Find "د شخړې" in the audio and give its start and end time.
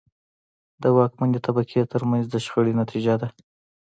2.29-2.73